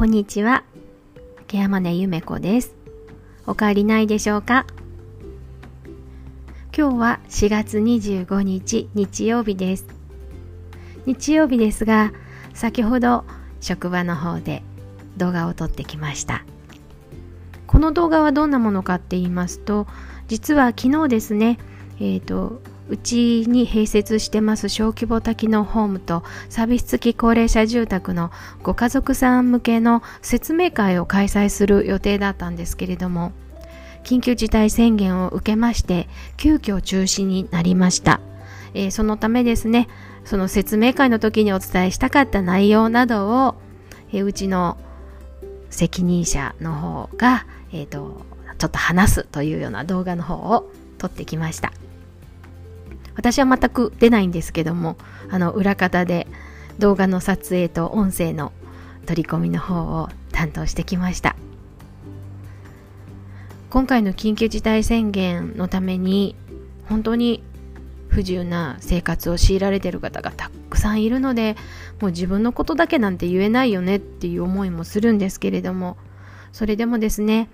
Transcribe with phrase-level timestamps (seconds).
[0.00, 0.64] こんにちは。
[1.36, 2.74] 竹山根ゆめ子です。
[3.46, 4.64] お帰りないでしょうか？
[6.74, 9.84] 今日は4月25日日曜日です。
[11.04, 12.14] 日曜日ですが、
[12.54, 13.26] 先ほど
[13.60, 14.62] 職場の方で
[15.18, 16.46] 動画を撮ってきました。
[17.66, 19.86] この動画はどんなものかって言いますと、
[20.28, 21.58] 実は昨日ですね、
[22.00, 28.32] えっ、ー、と、うちに併設してます小規模多機能ホームとサービス付き高齢者住宅の
[28.64, 33.32] ご家族さん向けの説明会を開催する予定だったんですけれども
[34.02, 38.20] 緊急事態宣言を受けまして急遽中止になりました、
[38.74, 39.88] えー、そのためですね
[40.24, 43.54] その説明会の時にお伝えしたかった内容などを、
[44.12, 44.76] えー、うちの
[45.70, 48.28] 責任者の方が、えーと
[48.60, 51.72] ちょっと話すというような動画の方を撮ってきました。
[53.14, 54.96] 私は全く出ないんですけども
[55.30, 56.26] あの裏方で
[56.78, 58.52] 動画の撮影と音声の
[59.06, 61.36] 取り込みの方を担当してきました。
[63.70, 66.34] 今回の緊急事態宣言のために
[66.88, 67.44] 本当に
[68.08, 71.54] 不自由な生活を強いられている方がたくさんいるので
[72.00, 75.96] もう自分のことだけなんて言えないよねっていう思いもするんですけれども
[76.52, 77.48] それでもですね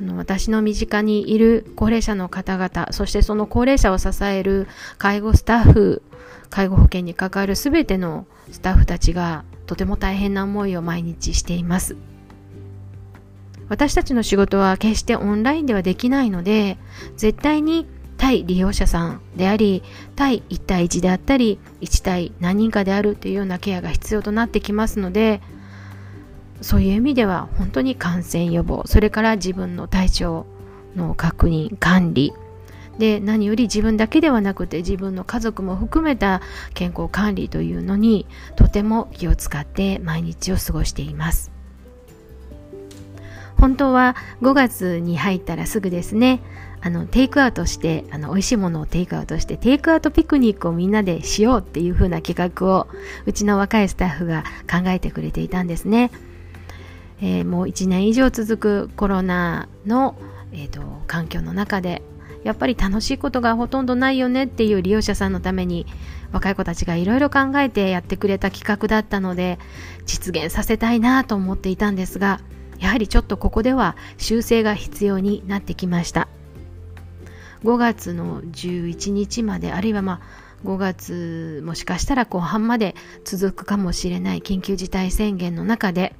[0.00, 6.02] あの私の身近にいる高齢者の方々、そしてその高齢者を支える介護スタッフ、
[6.50, 11.96] 介護保険に関わる全てのスタッフたちがとても大変な思いを毎日しています。
[13.68, 16.78] 私たちの仕事は決してオンラインではできないので、
[17.16, 19.82] 絶対に対利用者さんであり、
[20.16, 25.42] 対1対1であったり、1対何人かであるというようなケアが必要となってきますので、
[26.60, 30.46] そういう意味では本当に感染予防それから自分の体調
[30.96, 32.32] の確認管理
[32.98, 36.42] で何より自分だけではなくて自分の家族も含めた
[36.74, 41.52] 健康管理というのにとても気を使って毎日を過ごしています
[43.56, 46.40] 本当は5月に入ったらすぐですね
[46.80, 52.86] あのテイクアウトしてあの美味しいものをテイクアウトしてテイクアウトピクニックをみんなでしようっていう風な企画を
[53.26, 56.12] うちの若いスタッフが考えてくれていたんですね。
[57.20, 60.16] えー、もう1年以上続くコロナの、
[60.52, 62.02] えーと、環境の中で
[62.44, 65.86] やっぱり楽しいことがほとんどないよねっていう利用者さんのために
[66.32, 69.58] 若い子たちがいろいろ考えてやってくれた企画だったので
[70.06, 72.40] 実現させたいなと思っていたんですが
[72.78, 76.28] やはりちょっとここでは修正が必要になってきました。
[77.64, 86.14] 5月の11日まであるいはまあ5月もしかしたら後半まで続くかもしれない緊急事態宣言の中で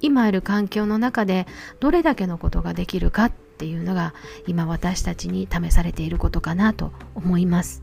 [0.00, 1.46] 今ある環境の中で
[1.80, 4.14] どれだけのことができるかっていうのが
[4.46, 7.82] 今私たちに試されていることかなと思います。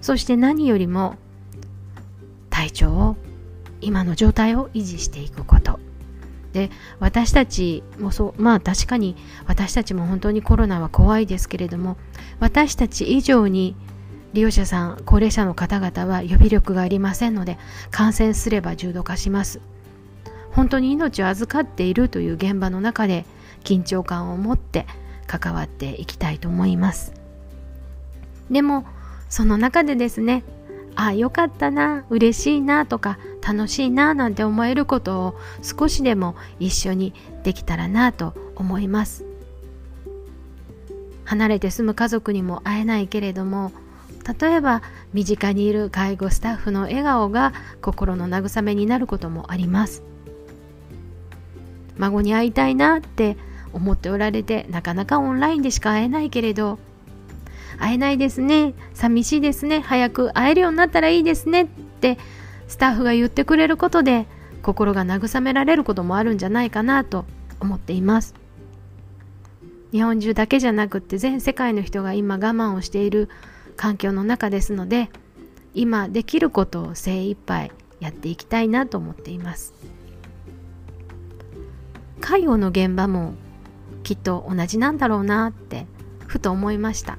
[0.00, 1.16] そして何よりも
[2.50, 3.16] 体調を
[3.80, 5.78] 今の状態を維持していくこと。
[6.52, 9.14] で私たちもそうまあ確かに
[9.46, 11.98] 私たちも本当にコロナは怖いですけれども
[12.40, 13.76] 私たち以上に
[14.32, 17.58] 利用者さん高齢者の方々は予備力がありませんので
[17.90, 19.60] 感染すれば重度化します。
[20.56, 23.26] 本当に命を預かっているという現場の中で
[23.62, 24.86] 緊張感を持って
[25.26, 27.12] 関わっていきたいと思います。
[28.50, 28.86] でも
[29.28, 30.44] その中でですね
[30.94, 37.12] ああよかったな嬉しいなとか楽しいななんて思えることを少しでも一緒に
[37.42, 39.26] できたらなと思います。
[41.26, 43.72] 離れて住む家族にも会えないけれども
[44.40, 44.80] 例えば
[45.12, 47.52] 身近にいる介護スタッフの笑顔が
[47.82, 50.15] 心の慰めになることもあります。
[51.98, 53.36] 孫に会いたいなって
[53.72, 56.78] 思っておられてなかなかオンラインでしか会えないけれど
[57.78, 62.18] 会えないですね寂しいですね早く会えるようになったらいいですねって
[62.68, 64.26] スタッフが言ってくれることで
[64.62, 67.24] 心が慰められることもあるんじゃないかなと
[67.60, 68.34] 思っています
[69.92, 73.28] 日本中だけじゃなくって全世界の人が今我慢をしている
[73.76, 75.10] 環境の中ですので
[75.74, 77.70] 今できることを精一杯
[78.00, 79.74] やっていきたいなと思っています。
[82.26, 83.34] 介護の現場も
[84.02, 85.86] きっと同じなんだろうなって
[86.26, 87.18] ふと思いました。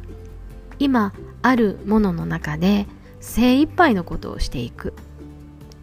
[0.79, 2.87] 今あるものの中で
[3.21, 4.93] 精一杯のことをしていく。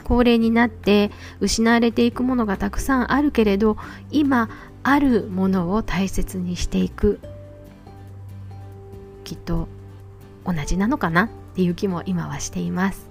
[0.05, 1.11] 高齢になって
[1.41, 3.79] 失われていくものがたくさんあるけれど
[4.11, 4.51] 今
[4.83, 7.19] あるものを大切にしていく。
[9.25, 9.69] きっと
[10.45, 13.09] 同じなのかなっていう気も今はしています。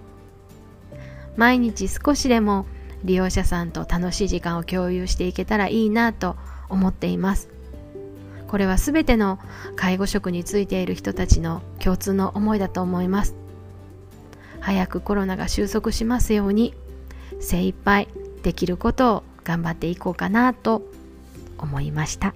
[1.38, 2.68] 毎日少しでも
[3.04, 6.36] 利用者さんと楽しい時間を共有していけたらいいなと
[6.70, 7.50] 思っています。
[8.48, 9.40] これは全ての
[9.76, 13.36] 介護職についている人たちの共通の思いだと思います。
[14.60, 16.74] 早くコロナが収束しますように
[17.40, 18.08] 精一杯
[18.44, 20.84] できることを頑張っていこうかなと
[21.58, 22.34] 思いました。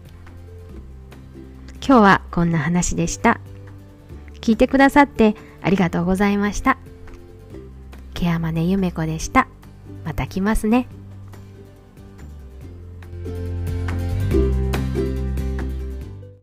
[1.85, 3.39] 今日はこんな話でした。
[4.41, 6.77] 聞いてくださってありがとうございました。
[8.13, 9.47] ケアマネゆめこでした。
[10.03, 10.87] また来ますね。